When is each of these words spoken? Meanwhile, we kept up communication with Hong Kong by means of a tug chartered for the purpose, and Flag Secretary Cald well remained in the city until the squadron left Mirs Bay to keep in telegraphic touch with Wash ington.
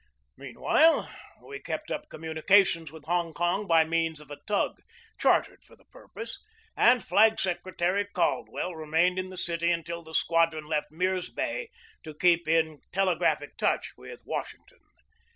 Meanwhile, 0.35 1.11
we 1.43 1.59
kept 1.59 1.91
up 1.91 2.09
communication 2.09 2.87
with 2.91 3.05
Hong 3.05 3.33
Kong 3.35 3.67
by 3.67 3.83
means 3.83 4.19
of 4.19 4.31
a 4.31 4.39
tug 4.47 4.81
chartered 5.19 5.63
for 5.63 5.75
the 5.75 5.85
purpose, 5.85 6.43
and 6.75 7.03
Flag 7.03 7.39
Secretary 7.39 8.05
Cald 8.05 8.49
well 8.49 8.73
remained 8.75 9.19
in 9.19 9.29
the 9.29 9.37
city 9.37 9.69
until 9.69 10.01
the 10.01 10.15
squadron 10.15 10.65
left 10.65 10.89
Mirs 10.89 11.29
Bay 11.29 11.69
to 12.01 12.15
keep 12.17 12.47
in 12.47 12.81
telegraphic 12.91 13.57
touch 13.57 13.93
with 13.95 14.23
Wash 14.25 14.55
ington. 14.55 14.79